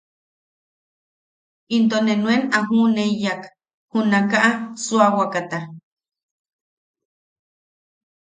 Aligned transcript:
Into 1.75 1.97
ne 2.05 2.13
nuen 2.21 2.41
a 2.55 2.59
juʼuneyak 2.67 3.41
junaka 3.91 4.39
suawakata. 4.83 5.59